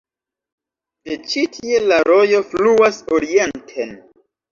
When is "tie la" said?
1.57-1.99